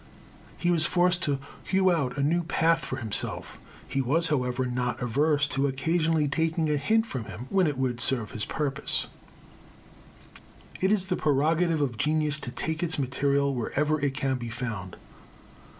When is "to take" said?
12.39-12.81